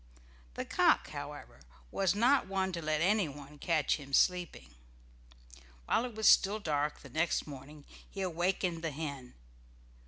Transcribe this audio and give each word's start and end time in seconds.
The 0.55 0.65
cock, 0.65 1.09
however, 1.09 1.59
was 1.91 2.15
not 2.15 2.47
one 2.47 2.71
to 2.71 2.81
let 2.81 3.01
anyone 3.01 3.59
catch 3.59 3.97
him 3.97 4.13
sleeping. 4.13 4.73
While 5.85 6.05
it 6.05 6.15
was 6.15 6.27
still 6.27 6.57
dark 6.57 7.01
the 7.01 7.09
next 7.11 7.45
morning, 7.45 7.85
he 8.09 8.21
awakened 8.23 8.83
the 8.83 8.89
hen. 8.89 9.35